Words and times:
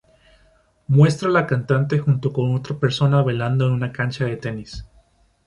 Muestra 0.87 1.29
a 1.29 1.31
la 1.31 1.45
cantante 1.45 1.99
junto 1.99 2.33
con 2.33 2.55
otras 2.55 2.79
personas 2.79 3.23
bailando 3.23 3.67
en 3.67 3.73
una 3.73 3.91
cancha 3.91 4.25
de 4.25 4.35
tenis. 4.35 4.83